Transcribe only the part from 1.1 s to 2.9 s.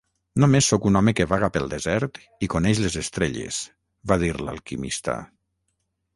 que vaga pel desert i coneix